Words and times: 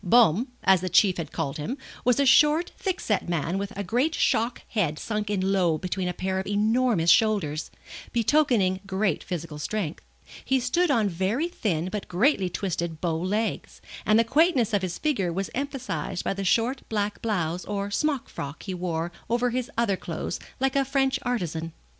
Baume, 0.03 0.47
as 0.63 0.81
the 0.81 0.89
Chief 0.89 1.17
had 1.17 1.31
called 1.31 1.57
him, 1.57 1.77
was 2.03 2.19
a 2.19 2.25
short, 2.25 2.71
thick 2.75 2.99
set 2.99 3.29
man 3.29 3.59
with 3.59 3.71
a 3.77 3.83
great 3.83 4.15
shock 4.15 4.63
head 4.69 4.97
sunk 4.97 5.29
in 5.29 5.51
low 5.53 5.77
between 5.77 6.07
a 6.07 6.11
pair 6.13 6.39
of 6.39 6.47
enormous 6.47 7.11
shoulders, 7.11 7.69
betokening 8.11 8.79
great 8.87 9.23
physical 9.23 9.59
strength; 9.59 10.03
he 10.43 10.59
stood 10.59 10.89
on 10.89 11.07
very 11.07 11.47
thin 11.47 11.87
but 11.91 12.07
greatly 12.07 12.49
twisted 12.49 12.99
bow 12.99 13.15
legs, 13.15 13.79
and 14.03 14.17
the 14.17 14.23
quaintness 14.23 14.73
of 14.73 14.81
his 14.81 14.97
figure 14.97 15.31
was 15.31 15.51
emphasized 15.53 16.23
by 16.23 16.33
the 16.33 16.43
short 16.43 16.81
black 16.89 17.21
blouse 17.21 17.63
or 17.65 17.91
smock 17.91 18.27
frock 18.27 18.63
he 18.63 18.73
wore 18.73 19.11
over 19.29 19.51
his 19.51 19.69
other 19.77 19.97
clothes 19.97 20.39
like 20.59 20.75
a 20.75 20.83
French 20.83 21.19
artisan. 21.21 21.73